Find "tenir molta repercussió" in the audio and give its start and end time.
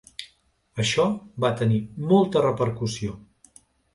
1.59-3.15